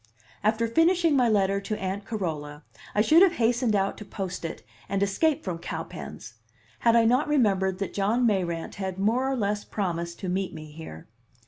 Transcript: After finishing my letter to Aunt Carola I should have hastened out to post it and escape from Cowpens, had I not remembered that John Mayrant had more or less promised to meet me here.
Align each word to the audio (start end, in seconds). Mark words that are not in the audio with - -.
After 0.43 0.67
finishing 0.67 1.15
my 1.15 1.29
letter 1.29 1.61
to 1.61 1.77
Aunt 1.79 2.05
Carola 2.05 2.63
I 2.95 3.01
should 3.01 3.21
have 3.21 3.33
hastened 3.33 3.75
out 3.75 3.99
to 3.99 4.03
post 4.05 4.43
it 4.43 4.63
and 4.89 5.03
escape 5.03 5.43
from 5.43 5.59
Cowpens, 5.59 6.33
had 6.79 6.95
I 6.95 7.05
not 7.05 7.27
remembered 7.27 7.77
that 7.77 7.93
John 7.93 8.25
Mayrant 8.25 8.73
had 8.81 8.97
more 8.97 9.29
or 9.29 9.35
less 9.35 9.63
promised 9.63 10.17
to 10.21 10.27
meet 10.27 10.55
me 10.55 10.71
here. 10.71 11.07